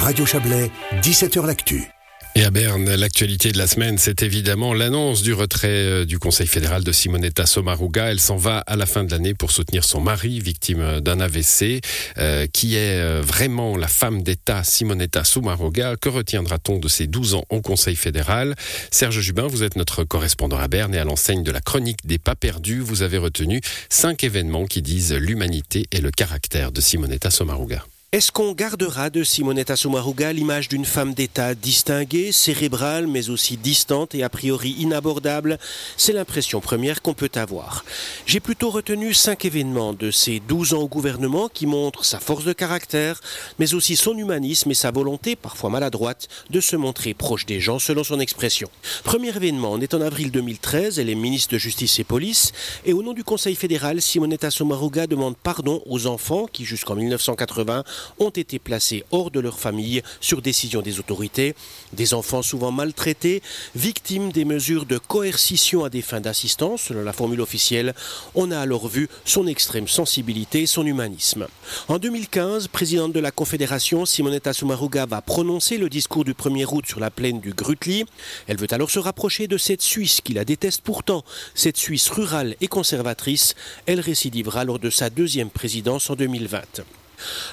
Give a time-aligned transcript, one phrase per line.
[0.00, 0.70] Radio Chablais,
[1.02, 1.90] 17h L'actu.
[2.34, 6.46] Et à Berne, l'actualité de la semaine, c'est évidemment l'annonce du retrait euh, du Conseil
[6.46, 8.10] fédéral de Simonetta Sommaruga.
[8.10, 11.82] Elle s'en va à la fin de l'année pour soutenir son mari, victime d'un AVC,
[12.16, 15.96] euh, qui est euh, vraiment la femme d'État Simonetta Sommaruga.
[15.96, 18.54] Que retiendra-t-on de ses 12 ans au Conseil fédéral?
[18.90, 22.18] Serge Jubin, vous êtes notre correspondant à Berne et à l'enseigne de la chronique des
[22.18, 23.60] pas perdus, vous avez retenu
[23.90, 27.84] cinq événements qui disent l'humanité et le caractère de Simonetta Sommaruga.
[28.12, 34.16] Est-ce qu'on gardera de Simonetta Sommaruga l'image d'une femme d'État distinguée, cérébrale, mais aussi distante
[34.16, 35.60] et a priori inabordable?
[35.96, 37.84] C'est l'impression première qu'on peut avoir.
[38.26, 42.44] J'ai plutôt retenu cinq événements de ces 12 ans au gouvernement qui montrent sa force
[42.44, 43.20] de caractère,
[43.60, 47.78] mais aussi son humanisme et sa volonté, parfois maladroite, de se montrer proche des gens
[47.78, 48.68] selon son expression.
[49.04, 52.50] Premier événement, on est en avril 2013, elle est ministre de Justice et Police,
[52.84, 57.84] et au nom du Conseil fédéral, Simonetta Sommaruga demande pardon aux enfants qui, jusqu'en 1980,
[58.18, 61.54] ont été placés hors de leur famille sur décision des autorités,
[61.92, 63.42] des enfants souvent maltraités,
[63.74, 67.94] victimes des mesures de coercition à des fins d'assistance, selon la formule officielle.
[68.34, 71.46] On a alors vu son extrême sensibilité et son humanisme.
[71.88, 76.84] En 2015, présidente de la Confédération, Simonetta Sommaruga va prononcer le discours du 1er août
[76.86, 78.04] sur la plaine du Grutli.
[78.46, 82.56] Elle veut alors se rapprocher de cette Suisse qui la déteste pourtant, cette Suisse rurale
[82.60, 83.54] et conservatrice.
[83.86, 86.99] Elle récidivera lors de sa deuxième présidence en 2020.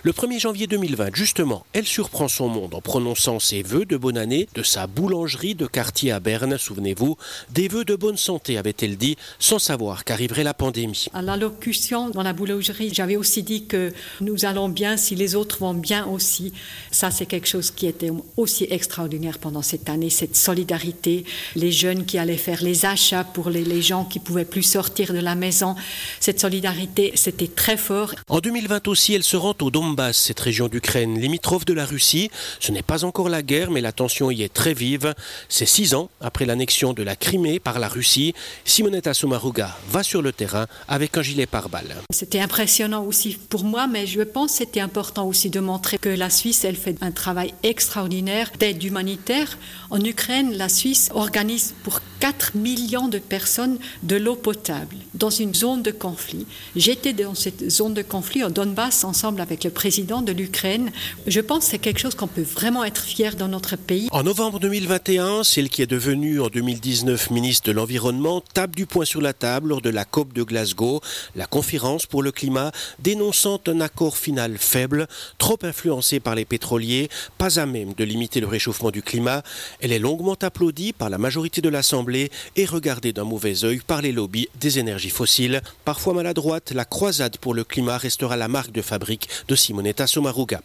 [0.04, 4.18] Le 1er janvier 2020, justement, elle surprend son monde en prononçant ses vœux de bonne
[4.18, 7.18] année de sa boulangerie de quartier à Berne, souvenez-vous,
[7.52, 11.08] des vœux de bonne santé, avait-elle dit, sans savoir qu'arriverait la pandémie.
[11.14, 15.60] À l'allocution dans la boulangerie, j'avais aussi dit que nous allons bien si les autres
[15.60, 16.54] vont bien aussi.
[16.92, 22.06] Ça, c'est quelque chose qui était aussi extraordinaire pendant cette année, cette solidarité, les jeunes
[22.06, 25.36] qui allaient faire les achats pour les, les gens qui pouvaient plus sortir de la
[25.36, 25.76] maison.
[26.20, 28.14] Cette solidarité, c'était très fort.
[28.30, 32.30] En 2020 aussi, elle se rend au Donbass, cette région d'Ukraine limitrophe de la Russie.
[32.60, 35.14] Ce n'est pas encore la guerre, mais la tension y est très vive.
[35.50, 38.34] C'est six ans après l'annexion de la Crimée par la Russie.
[38.66, 41.96] Simonetta Sommaruga va sur le terrain avec un gilet pare-balles.
[42.12, 46.10] C'était impressionnant aussi pour moi, mais je pense que c'était important aussi de montrer que
[46.10, 49.58] la Suisse, elle fait un travail extraordinaire d'aide humanitaire.
[49.90, 55.54] En Ukraine, la Suisse organise pour 4 millions de personnes de l'eau potable dans une
[55.54, 56.46] zone de conflit.
[56.76, 60.92] J'étais dans cette zone de conflit au Donbass ensemble avec le président de l'Ukraine.
[61.26, 64.08] Je pense que c'est quelque chose qu'on peut vraiment être fier dans notre pays.
[64.12, 69.06] En novembre 2021, celle qui est devenue en 2019 ministre de l'Environnement tape du poing
[69.06, 71.02] sur la table lors de la COP de Glasgow,
[71.36, 77.10] la conférence pour le climat, dénonçant un accord final faible, trop influencé par les pétroliers,
[77.38, 79.44] pas à même de limiter le réchauffement du climat.
[79.80, 84.02] Elle est longuement applaudie par la majorité de l'Assemblée et regardée d'un mauvais œil par
[84.02, 85.62] les lobbies des énergies fossiles.
[85.86, 90.62] Parfois maladroite, la croisade pour le climat restera la marque de fabrique de Simonetta Sommaruga.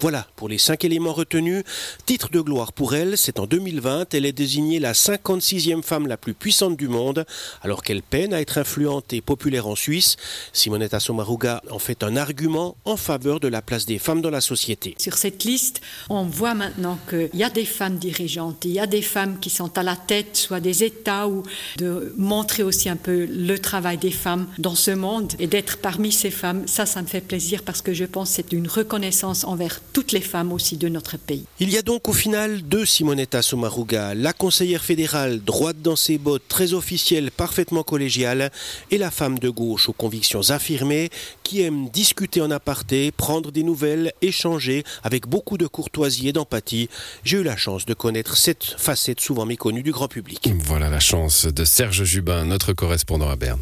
[0.00, 1.64] Voilà pour les cinq éléments retenus.
[2.06, 6.16] Titre de gloire pour elle, c'est en 2020, elle est désignée la 56e femme la
[6.16, 7.24] plus puissante du monde,
[7.62, 10.16] alors qu'elle peine à être influente et populaire en Suisse.
[10.52, 14.40] Simonetta Sommaruga en fait un argument en faveur de la place des femmes dans la
[14.40, 14.94] société.
[14.98, 18.86] Sur cette liste, on voit maintenant qu'il y a des femmes dirigeantes, il y a
[18.86, 21.42] des femmes qui sont à la tête, soit des États, ou
[21.76, 26.12] de montrer aussi un peu le travail des femmes dans ce monde et d'être parmi
[26.12, 26.66] ces femmes.
[26.66, 30.12] Ça, ça me fait plaisir parce que je pense que c'est une reconnaissance envers toutes
[30.12, 31.44] les femmes aussi de notre pays.
[31.60, 36.18] Il y a donc au final deux Simonetta Sommaruga, la conseillère fédérale droite dans ses
[36.18, 38.50] bottes, très officielle, parfaitement collégiale,
[38.90, 41.10] et la femme de gauche aux convictions affirmées,
[41.42, 46.88] qui aime discuter en aparté, prendre des nouvelles, échanger avec beaucoup de courtoisie et d'empathie.
[47.24, 50.50] J'ai eu la chance de connaître cette facette souvent méconnue du grand public.
[50.64, 53.60] Voilà la chance de Serge Jubin, notre correspondant à Berne.